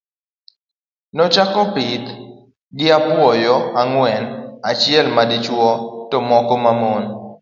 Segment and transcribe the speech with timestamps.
[1.15, 2.07] Nachako pith
[2.77, 4.23] gi apuoyo ang'wen,
[4.69, 5.69] achiel madichuo
[6.09, 7.03] to moko mamon.